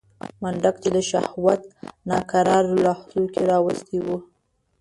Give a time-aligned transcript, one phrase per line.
[0.41, 1.61] منډک چې د شهوت
[2.09, 4.07] ناکرار لحظو کې راوستی و.